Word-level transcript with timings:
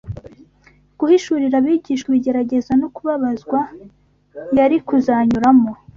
guhishurira 0.99 1.55
abigishwa 1.59 2.07
ibigeragezo 2.09 2.71
no 2.81 2.87
kubabazwa 2.95 3.59
yari 4.57 4.77
kuzanyuramo 4.87 5.71